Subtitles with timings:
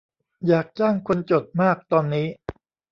[0.47, 2.27] อยากจ้างคนจด มากตอนนี้